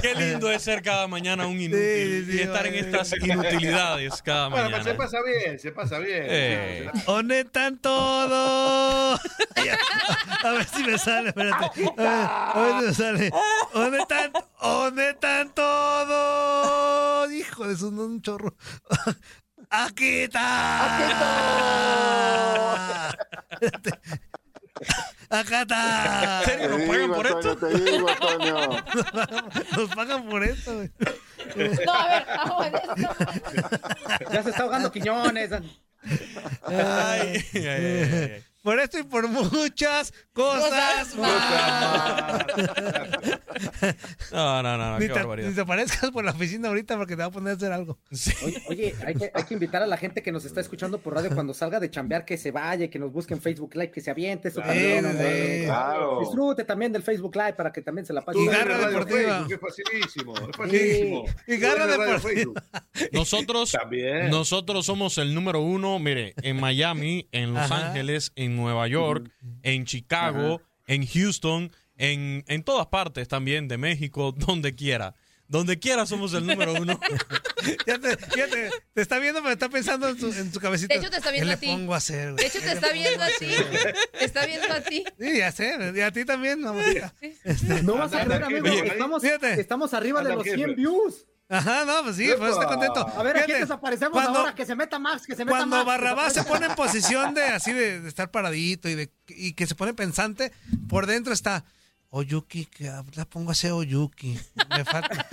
Qué 0.00 0.14
lindo 0.14 0.50
es 0.50 0.62
ser 0.62 0.82
cada 0.82 1.06
mañana 1.06 1.46
un 1.46 1.60
inútil 1.60 2.24
Sí, 2.26 2.32
sí, 2.32 2.38
y 2.38 2.40
estar 2.40 2.66
en 2.66 2.74
estas 2.74 3.12
inutilidades 3.12 4.22
cada 4.22 4.48
Bueno, 4.48 4.66
pero 4.70 4.78
se 4.82 4.90
mañana. 4.94 5.04
pasa 5.04 5.18
bien, 5.22 5.58
se 5.58 5.72
pasa 5.72 5.98
bien. 5.98 6.24
Eh. 6.26 6.90
¿Dónde 7.06 7.40
están 7.40 7.78
todos? 7.78 9.20
A 10.44 10.50
ver 10.52 10.64
si 10.64 10.84
me 10.84 10.96
sale, 10.98 11.28
espérate. 11.30 11.64
A 11.66 11.72
ver, 11.96 12.08
a 12.08 12.60
ver 12.60 12.80
si 12.80 12.86
me 12.86 12.94
sale. 12.94 13.30
¿Dónde 13.74 13.98
están? 13.98 14.32
¿Dónde 14.62 15.10
están 15.10 15.50
todos? 15.54 17.32
Hijo 17.32 17.66
de 17.66 17.76
su 17.76 17.90
no, 17.90 18.02
un 18.04 18.22
chorro. 18.22 18.54
Aquí 19.68 20.20
está. 20.20 21.08
Espérate. 23.50 24.00
Acá 25.30 25.62
está. 25.62 26.40
¿En 26.40 26.44
serio 26.46 26.68
nos 26.70 26.82
pagan 26.88 27.12
por 27.12 27.26
esto? 27.26 27.56
Te 27.56 27.78
digo, 27.78 28.08
Antonio. 28.08 28.84
Nos 29.76 29.94
pagan 29.94 30.28
por 30.28 30.44
esto, 30.44 30.74
güey. 30.74 30.90
No, 31.84 31.92
a 31.92 32.08
ver, 32.08 32.26
aguanta. 32.30 32.82
Ya 34.32 34.42
se 34.42 34.50
está 34.50 34.62
ahogando 34.62 34.90
Quiñones. 34.90 35.50
Ay, 35.52 35.62
ay, 36.64 37.44
ay, 37.54 37.64
ay, 37.64 38.12
ay. 38.12 38.44
Por 38.68 38.80
esto 38.80 38.98
y 38.98 39.02
por 39.02 39.26
muchas 39.28 40.12
cosas 40.34 41.08
Cosas 41.08 41.16
más. 41.16 42.46
No, 44.30 44.62
no, 44.62 44.76
no, 44.76 44.90
no, 44.92 44.98
Ni 44.98 45.06
qué 45.06 45.12
te, 45.14 45.18
barbaridad. 45.20 45.48
ni 45.48 45.54
te 45.54 45.60
aparezcas 45.62 46.10
por 46.10 46.22
la 46.24 46.32
oficina 46.32 46.68
ahorita 46.68 46.96
porque 46.98 47.16
te 47.16 47.22
va 47.22 47.28
a 47.28 47.30
poner 47.30 47.54
a 47.54 47.56
hacer 47.56 47.72
algo. 47.72 47.98
Sí. 48.12 48.32
Oye, 48.44 48.62
oye, 48.68 48.94
hay, 49.06 49.14
que, 49.14 49.30
hay 49.34 49.44
que 49.44 49.54
invitar 49.54 49.82
a 49.82 49.86
la 49.86 49.96
gente 49.96 50.22
que 50.22 50.30
nos 50.32 50.44
está 50.44 50.60
escuchando 50.60 50.98
por 50.98 51.14
radio 51.14 51.30
cuando 51.34 51.54
salga 51.54 51.80
de 51.80 51.90
chambear 51.90 52.24
que 52.26 52.36
se 52.36 52.50
vaya, 52.50 52.84
y 52.84 52.88
que 52.90 52.98
nos 52.98 53.10
busque 53.10 53.32
en 53.34 53.40
Facebook 53.40 53.74
Live, 53.74 53.90
que 53.90 54.00
se 54.02 54.10
aviente. 54.10 54.48
Eso 54.48 54.60
Claro, 54.60 54.74
también, 54.78 55.58
sí. 55.60 55.64
Claro. 55.64 56.20
Disfrute 56.20 56.64
también 56.64 56.92
del 56.92 57.02
Facebook 57.02 57.34
Live 57.36 57.54
para 57.54 57.72
que 57.72 57.80
también 57.80 58.04
se 58.06 58.12
la 58.12 58.20
pase. 58.22 58.38
Y 58.38 58.46
garra 58.46 58.86
deportiva. 58.86 59.46
Facebook, 59.46 59.52
Es 59.52 59.60
facilísimo, 59.60 60.34
es 60.36 60.56
facilísimo. 60.56 61.24
Y 61.46 61.54
Tú 61.56 61.60
garra 61.62 61.86
deportiva. 61.86 62.62
Nosotros, 63.12 63.72
También. 63.72 64.28
nosotros 64.30 64.84
somos 64.84 65.16
el 65.18 65.34
número 65.34 65.60
uno, 65.60 65.98
mire, 65.98 66.34
en 66.42 66.60
Miami, 66.60 67.28
en 67.32 67.54
Los 67.54 67.70
Ajá. 67.70 67.88
Ángeles, 67.88 68.32
en 68.36 68.57
Nueva 68.58 68.86
York, 68.88 69.30
en 69.62 69.84
Chicago, 69.86 70.60
en 70.86 71.06
Houston, 71.06 71.72
en, 71.96 72.44
en 72.46 72.62
todas 72.62 72.86
partes 72.88 73.26
también 73.28 73.66
de 73.68 73.78
México, 73.78 74.32
donde 74.36 74.74
quiera. 74.74 75.14
Donde 75.46 75.78
quiera 75.78 76.04
somos 76.04 76.34
el 76.34 76.46
número 76.46 76.74
uno. 76.74 77.00
Ya 77.86 77.98
te, 77.98 78.10
ya 78.36 78.46
te, 78.46 78.70
te 78.94 79.02
está 79.02 79.18
viendo, 79.18 79.40
pero 79.40 79.52
está 79.52 79.68
pensando 79.68 80.08
en 80.08 80.18
su, 80.18 80.28
en 80.32 80.52
su 80.52 80.60
cabecita. 80.60 80.94
De 80.94 81.00
hecho, 81.00 81.10
te 81.10 81.16
está 81.16 81.30
viendo 81.30 81.48
¿Qué 81.48 81.52
a 81.52 81.56
le 81.56 81.60
ti. 81.60 81.66
pongo 81.66 81.92
a 81.94 81.96
hacer, 81.96 82.32
güey? 82.32 82.36
De 82.36 82.46
hecho, 82.46 82.58
¿Qué 82.60 82.64
te 82.64 82.66
le 82.66 82.72
está 82.74 82.92
viendo 82.92 83.24
a 83.24 83.26
ti. 83.26 83.46
Te 84.18 84.24
está 84.24 84.46
viendo 84.46 84.72
a 84.72 84.80
ti. 84.80 85.04
Sí, 85.18 85.38
ya 85.38 85.52
sé. 85.52 85.92
Y 85.94 86.00
a 86.00 86.12
ti 86.12 86.24
también, 86.24 86.60
mamacita. 86.60 87.14
No 87.82 87.96
vas 87.96 88.12
a 88.14 88.24
creer, 88.24 88.44
amigo. 88.44 88.66
estamos, 88.68 89.22
fíjate. 89.22 89.60
estamos 89.60 89.92
arriba 89.94 90.22
de 90.22 90.34
los 90.34 90.44
jefe. 90.44 90.56
100 90.56 90.76
views. 90.76 91.26
Ajá, 91.50 91.84
no, 91.86 92.02
pues 92.04 92.16
sí, 92.16 92.28
pues 92.36 92.52
está 92.52 92.66
contento. 92.66 93.06
A 93.08 93.22
ver, 93.22 93.38
aquí 93.38 93.52
desaparecemos 93.52 94.12
cuando- 94.12 94.40
ahora. 94.40 94.54
Que 94.54 94.66
se 94.66 94.74
meta 94.76 94.98
Max, 94.98 95.26
que 95.26 95.34
se 95.34 95.44
meta 95.44 95.56
Cuando 95.56 95.76
Max. 95.76 95.86
Barrabás 95.86 96.32
se 96.34 96.42
pone 96.44 96.66
en 96.66 96.74
posición 96.76 97.32
de 97.34 97.44
así 97.44 97.72
de, 97.72 98.00
de 98.00 98.08
estar 98.08 98.30
paradito 98.30 98.88
y 98.88 98.94
de 98.94 99.10
y 99.28 99.54
que 99.54 99.66
se 99.66 99.74
pone 99.74 99.94
pensante, 99.94 100.52
por 100.88 101.06
dentro 101.06 101.32
está 101.32 101.64
Oyuki, 102.10 102.66
que 102.66 102.90
la 103.14 103.24
pongo 103.24 103.50
a 103.50 103.52
hacer 103.52 103.72
Oyuki. 103.72 104.38
Me 104.76 104.84
falta, 104.84 105.26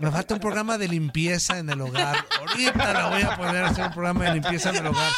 me 0.00 0.10
falta 0.10 0.34
un 0.34 0.40
programa 0.40 0.78
de 0.78 0.88
limpieza 0.88 1.58
en 1.58 1.70
el 1.70 1.80
hogar. 1.80 2.16
Ahorita 2.38 2.92
la 2.92 3.08
voy 3.08 3.22
a 3.22 3.36
poner 3.36 3.64
a 3.64 3.68
hacer 3.68 3.84
un 3.86 3.92
programa 3.92 4.24
de 4.24 4.34
limpieza 4.34 4.70
en 4.70 4.76
el 4.76 4.86
hogar. 4.86 5.12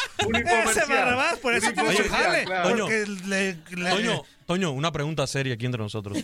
Ese. 0.69 0.85
Barrabás, 0.85 1.37
por 1.39 1.53
eso 1.53 1.71
tiene 1.73 1.95
su 1.95 2.09
jale. 2.09 2.43
claro. 2.45 2.87
Le, 2.87 3.55
le- 3.75 3.89
Toño, 3.91 4.21
Toño, 4.45 4.71
una 4.71 4.91
pregunta 4.91 5.25
seria 5.27 5.53
aquí 5.53 5.65
entre 5.65 5.81
nosotros. 5.81 6.17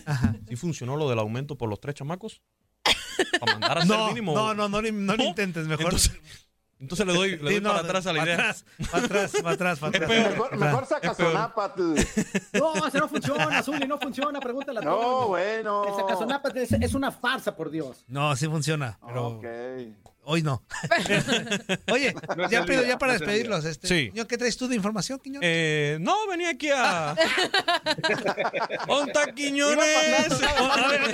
¿Sí 0.49 0.55
funcionó 0.55 0.95
lo 0.95 1.09
del 1.09 1.19
aumento 1.19 1.57
por 1.57 1.69
los 1.69 1.79
tres 1.79 1.95
chamacos? 1.95 2.41
Para 3.39 3.51
mandar 3.53 3.77
a 3.77 3.81
hacer 3.81 3.97
no, 3.97 4.07
mínimo. 4.07 4.33
no, 4.35 4.53
no, 4.53 4.69
no, 4.69 4.81
no 4.81 5.15
lo 5.15 5.23
intentes, 5.23 5.67
mejor. 5.67 5.85
Entonces, 5.85 6.11
entonces 6.79 7.07
le 7.07 7.13
doy, 7.13 7.31
le 7.31 7.37
doy 7.37 7.53
Sí, 7.55 7.61
no, 7.61 7.69
para 7.69 7.81
atrás 7.81 8.05
a 8.07 8.13
la 8.13 8.19
para 8.19 8.33
idea. 8.33 8.49
Atrás, 8.49 8.65
para 8.91 9.03
atrás, 9.05 9.31
para 9.41 9.53
atrás, 9.53 9.79
para 9.79 9.97
atrás. 9.97 10.09
Mejor, 10.31 10.57
mejor 10.57 10.85
saca 10.85 11.11
Es 11.11 11.17
peor. 11.17 11.31
Sonapa, 11.31 11.73
tú. 11.73 11.95
No, 12.53 12.87
ese 12.87 12.97
no 12.99 13.07
funciona, 13.09 13.63
Zuli, 13.63 13.87
no 13.87 13.97
funciona. 13.97 14.39
Pregúntale 14.39 14.79
a 14.79 14.81
No, 14.83 14.95
Toño. 14.95 15.27
bueno. 15.29 15.85
El 15.87 15.95
sacasonapa 15.95 16.49
es, 16.49 16.71
es 16.73 16.93
una 16.93 17.11
farsa, 17.11 17.55
por 17.55 17.71
Dios. 17.71 18.03
No, 18.07 18.35
sí 18.35 18.47
funciona, 18.47 18.99
pero 19.05 19.27
Ok. 19.27 19.45
Hoy 20.27 20.43
no. 20.43 20.61
Oye, 21.91 22.13
No 22.35 22.49
ya 22.49 22.61
día, 22.65 22.83
ya 22.85 22.97
para 22.97 23.13
no 23.13 23.19
despedirlos. 23.19 23.63
Este, 23.65 23.87
Sí. 23.87 24.09
Quiñón, 24.11 24.27
¿Qué 24.27 24.37
traes 24.37 24.57
tú 24.57 24.67
de 24.67 24.75
información, 24.75 25.19
Quiñón? 25.19 25.41
Eh, 25.43 25.97
no, 26.01 26.27
venía 26.27 26.49
aquí 26.49 26.69
a. 26.69 27.15
¡Onta 28.87 29.33
Quiñones! 29.33 29.79
A 29.79 30.87
ver, 30.89 31.01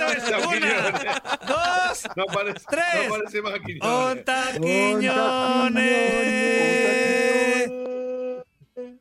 Una, 0.46 1.22
dos, 1.46 2.02
No 2.16 2.26
parece, 2.26 2.60
Tres. 2.68 3.08
no 3.08 3.14
parece 3.16 3.42
más 3.42 3.54
Quiñones. 3.64 3.88
Onta 3.88 4.44
Quiñones. 4.60 5.84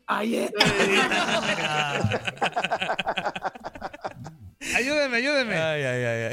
Ahí 0.06 0.36
es. 0.36 0.52
Ayúdeme, 4.76 5.18
ayúdeme. 5.18 5.56
Ay, 5.56 5.84
ay, 5.84 6.04
ay, 6.06 6.33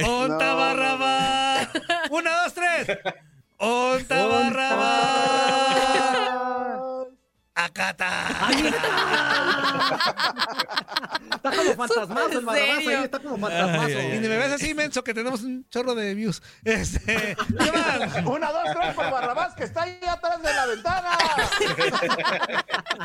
Está 11.35 11.50
como 11.50 11.75
fantasmazo 11.75 12.28
el 12.28 12.38
¿En 12.38 12.47
Barrabás 12.47 12.78
ahí, 12.78 13.04
está 13.04 13.18
como 13.18 13.38
fantasmazo. 13.38 13.87
Ay, 13.87 13.94
ay, 13.94 14.16
Y 14.16 14.20
ni 14.20 14.28
me 14.28 14.37
ves 14.37 14.52
así, 14.52 14.75
menso, 14.75 15.02
que 15.02 15.14
tenemos 15.14 15.42
un 15.42 15.66
chorro 15.70 15.94
de 15.94 16.14
views. 16.14 16.42
Este, 16.64 17.37
¿qué 17.59 17.73
más? 17.73 18.26
Una, 18.26 18.52
dos, 18.52 18.64
tres 18.78 18.94
por 18.94 19.11
Barrabás, 19.11 19.54
que 19.54 19.64
está 19.64 19.82
ahí 19.82 19.99
atrás 20.09 20.42
de 20.42 20.52
la 20.52 20.66
ventana. 20.66 21.18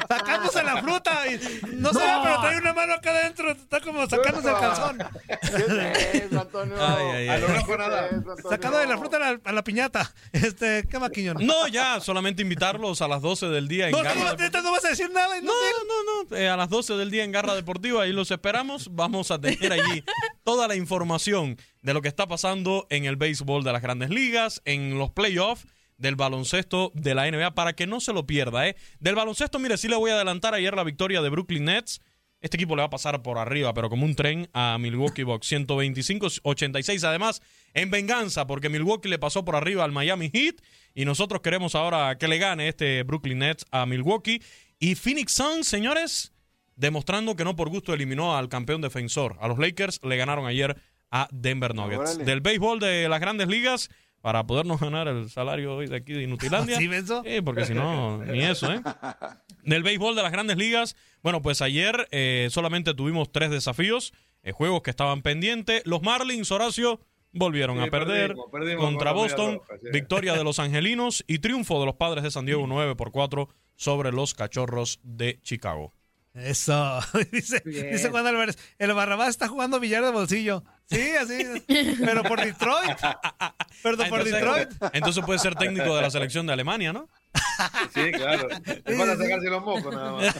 Sacándose 0.08 0.64
la 0.64 0.82
fruta 0.82 1.28
y 1.28 1.60
no, 1.76 1.94
se 1.94 2.00
ve, 2.00 2.12
pero 2.24 2.42
trae 2.42 2.58
una 2.58 2.74
mano 2.74 2.94
acá 2.94 3.12
adentro. 3.12 3.52
Está 3.52 3.80
como 3.82 4.08
sacándose 4.08 4.50
el 4.50 4.56
calzón. 4.56 4.98
¿Qué 6.68 6.74
es 6.74 6.80
eso, 6.80 6.86
Antonio? 6.86 7.12
Ay, 7.14 7.18
ay, 7.22 7.28
A 7.30 7.34
ay. 7.34 7.42
lo 7.42 7.48
Rafa 7.48 7.78
Nadal. 7.78 8.10
¿Qué 8.10 8.16
es 8.16 8.22
eso, 8.22 8.32
Antonio? 8.32 8.50
Sacado 8.50 8.78
de 8.80 8.88
la 8.88 8.98
fruta 8.98 9.18
a 9.18 9.20
la, 9.20 9.40
a 9.44 9.52
la 9.52 9.64
piñata. 9.64 10.14
Este, 10.34 10.84
¿qué 10.90 11.00
maquiñón? 11.00 11.38
No, 11.46 11.68
ya, 11.68 12.00
solamente 12.00 12.42
invitarlos 12.42 13.02
a 13.02 13.08
las 13.08 13.22
12 13.22 13.48
del 13.48 13.68
día 13.68 13.86
en 13.86 13.92
No, 13.92 13.98
Garra 14.00 14.14
no, 14.16 14.20
Deportiva. 14.22 14.46
neta, 14.48 14.62
no 14.62 14.72
vas 14.72 14.86
a 14.86 14.90
decir 14.90 15.10
nada. 15.12 15.38
y 15.38 15.42
No, 15.42 15.54
No, 15.54 16.24
no, 16.24 16.30
no. 16.30 16.38
eh, 16.38 16.50
a 16.50 16.58
las 16.58 16.70
12 16.70 16.94
del 16.96 17.12
día 17.12 17.24
en 17.24 17.32
Garra 17.32 17.56
Deportiva, 17.56 18.04
ahí 18.04 18.12
los 18.14 18.32
esperamos. 18.32 18.90
Vamos 18.94 19.32
a 19.32 19.40
tener 19.40 19.72
allí 19.74 20.04
toda 20.44 20.68
la 20.68 20.76
información 20.76 21.58
de 21.82 21.94
lo 21.94 22.02
que 22.02 22.08
está 22.08 22.28
pasando 22.28 22.88
en 22.90 23.06
el 23.06 23.16
béisbol 23.16 23.64
de 23.64 23.72
las 23.74 23.82
grandes 23.82 24.10
ligas, 24.10 24.62
en 24.66 24.98
los 24.98 25.12
playoffs 25.12 25.66
del 25.98 26.16
baloncesto 26.18 26.92
de 26.94 27.16
la 27.16 27.30
NBA, 27.32 27.56
para 27.56 27.74
que 27.74 27.88
no 27.88 28.00
se 28.02 28.12
lo 28.12 28.26
pierda. 28.26 28.68
¿eh? 28.68 28.76
Del 29.00 29.16
baloncesto, 29.16 29.60
mire, 29.60 29.78
sí 29.78 29.88
le 29.88 29.96
voy 29.96 30.12
a 30.12 30.16
adelantar 30.16 30.54
ayer 30.54 30.76
la 30.76 30.84
victoria 30.84 31.22
de 31.22 31.30
Brooklyn 31.30 31.66
Nets. 31.66 32.02
Este 32.42 32.58
equipo 32.58 32.76
le 32.76 32.82
va 32.82 32.88
a 32.88 32.90
pasar 32.90 33.24
por 33.24 33.38
arriba, 33.38 33.74
pero 33.74 33.90
como 33.90 34.06
un 34.06 34.16
tren 34.16 34.50
a 34.54 34.78
Milwaukee 34.80 35.24
Bucks 35.24 35.52
125-86. 35.52 37.04
Además, 37.04 37.42
en 37.74 37.90
venganza, 37.90 38.46
porque 38.46 38.70
Milwaukee 38.70 39.10
le 39.10 39.18
pasó 39.18 39.44
por 39.44 39.56
arriba 39.56 39.84
al 39.84 39.92
Miami 39.92 40.30
Heat 40.32 40.56
y 40.94 41.06
nosotros 41.06 41.42
queremos 41.42 41.76
ahora 41.76 42.18
que 42.18 42.28
le 42.28 42.38
gane 42.38 42.68
este 42.68 43.04
Brooklyn 43.04 43.40
Nets 43.40 43.66
a 43.72 43.86
Milwaukee. 43.86 44.42
Y 44.80 44.96
Phoenix 44.96 45.32
Suns, 45.32 45.68
señores, 45.68 46.34
demostrando 46.76 47.36
que 47.36 47.44
no 47.44 47.56
por 47.56 47.70
gusto 47.70 47.94
eliminó 47.94 48.38
al 48.38 48.50
campeón 48.50 48.82
defensor. 48.82 49.38
A 49.40 49.48
los 49.48 49.58
Lakers 49.58 50.02
le 50.04 50.18
ganaron 50.18 50.46
ayer 50.46 50.80
a 51.12 51.28
Denver 51.32 51.74
Nuggets. 51.74 52.18
Del 52.18 52.42
béisbol 52.42 52.80
de 52.80 53.08
las 53.10 53.20
grandes 53.20 53.48
ligas, 53.48 53.90
para 54.26 54.48
podernos 54.48 54.80
ganar 54.80 55.08
el 55.08 55.30
salario 55.30 55.76
hoy 55.76 55.86
de 55.86 55.98
aquí 55.98 56.14
de 56.14 56.24
Inutilandia. 56.24 56.78
¿Sí? 56.80 56.90
Sí, 56.90 57.42
porque 57.44 57.64
si 57.64 57.76
no, 57.76 58.18
ni 58.26 58.42
eso, 58.42 58.74
¿eh? 58.74 58.82
Del 59.64 59.84
béisbol 59.84 60.16
de 60.16 60.24
las 60.24 60.32
grandes 60.32 60.58
ligas, 60.58 60.96
bueno, 61.22 61.44
pues 61.44 61.62
ayer 61.62 62.08
eh, 62.10 62.48
solamente 62.50 62.96
tuvimos 62.96 63.32
tres 63.32 63.52
desafíos, 63.52 64.14
eh, 64.42 64.52
juegos 64.52 64.82
que 64.82 64.90
estaban 64.90 65.22
pendientes. 65.22 65.84
Los 65.86 66.02
Marlins, 66.02 66.52
Horacio, 66.52 67.02
volvieron 67.34 67.78
Sí, 67.78 67.84
a 67.84 67.92
perder 67.92 68.30
perdimos, 68.30 68.52
perdimos 68.52 68.84
contra 68.84 69.14
con 69.14 69.22
Boston. 69.22 69.56
Roja, 69.58 69.76
sí. 69.80 69.90
Victoria 69.94 70.34
de 70.34 70.44
los 70.44 70.58
Angelinos 70.60 71.24
y 71.28 71.38
triunfo 71.38 71.80
de 71.80 71.86
los 71.86 71.96
Padres 71.96 72.24
de 72.24 72.32
San 72.32 72.48
Diego 72.48 72.66
9 72.66 72.96
por 72.96 73.12
4 73.12 73.48
sobre 73.76 74.12
los 74.12 74.34
Cachorros 74.34 75.00
de 75.04 75.40
Chicago. 75.44 75.94
Eso. 76.36 77.00
dice, 77.32 77.62
Bien. 77.66 77.92
dice 77.92 78.10
Juan 78.10 78.28
Álvarez. 78.28 78.58
El 78.78 78.94
Barrabás 78.94 79.30
está 79.30 79.48
jugando 79.48 79.80
billar 79.80 80.04
de 80.04 80.12
bolsillo. 80.12 80.64
Sí, 80.86 81.12
así. 81.20 81.64
Pero 82.04 82.24
por 82.24 82.40
Detroit. 82.44 82.98
Pero 83.84 83.98
Ah, 84.04 84.10
por 84.10 84.20
entonces, 84.22 84.32
Detroit. 84.34 84.70
entonces 84.94 85.26
puede 85.26 85.40
ser 85.40 85.56
técnico 85.56 85.96
de 85.96 86.02
la 86.02 86.10
selección 86.10 86.46
de 86.46 86.54
Alemania, 86.54 86.92
¿no? 86.94 87.10
Sí, 87.94 88.12
claro. 88.12 88.48
Es 88.50 88.98
para 88.98 89.16
sacarse 89.16 89.50
los 89.50 89.64
mocos 89.64 89.94
nada 89.94 90.12
más. 90.14 90.36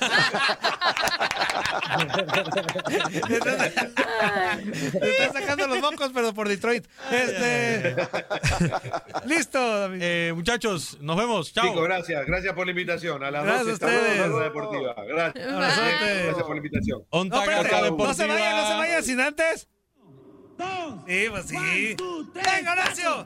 Le 5.02 5.12
están 5.12 5.34
sacando 5.34 5.68
los 5.68 5.80
mocos, 5.80 6.12
pero 6.14 6.34
por 6.34 6.48
Detroit. 6.48 6.86
Este. 7.12 7.96
Listo, 9.26 9.80
David. 9.80 10.00
Eh, 10.02 10.34
muchachos, 10.36 10.98
nos 11.02 11.18
vemos. 11.18 11.54
Chao. 11.54 11.66
Chicos, 11.68 11.84
gracias. 11.84 12.26
Gracias 12.26 12.54
por 12.54 12.66
la 12.66 12.72
invitación. 12.72 13.24
A 13.24 13.32
las 13.32 13.44
Gracias 13.44 13.68
12 13.68 13.72
a 13.72 13.74
estamos 13.74 13.96
en 13.96 14.32
ustedes. 14.32 14.44
Deportiva. 14.44 14.96
Gracias. 15.08 15.48
Gracias 15.48 16.44
por 16.44 16.52
la 16.52 16.58
invitación. 16.58 17.04
No, 17.12 17.24
espérate, 17.24 17.92
no 17.92 18.14
se 18.14 18.28
vayan, 18.28 18.58
no 18.58 18.68
se 18.68 18.74
vayan 18.76 19.04
sin 19.04 19.20
antes. 19.20 19.68
Sí, 21.08 21.26
pues 21.30 21.46
sí. 21.48 21.96
¡Venga, 22.34 22.72
Horacio! 22.72 23.26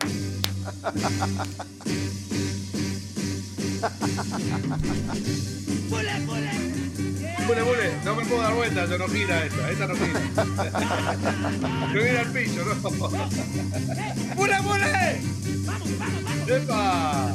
Bule, 7.47 7.63
bule, 7.63 7.91
no 8.05 8.15
me 8.15 8.25
puedo 8.25 8.41
dar 8.41 8.53
vuelta, 8.53 8.85
yo 8.85 8.97
no 8.97 9.07
gira 9.07 9.45
esta, 9.45 9.71
esta 9.71 9.87
no 9.87 9.95
gira. 9.95 10.19
Yo 11.93 11.99
voy 11.99 12.09
al 12.09 12.31
piso, 12.31 12.63
¿no? 12.63 12.75
¡Bule, 14.35 14.59
bule! 14.61 15.21
¡Epa! 16.47 17.33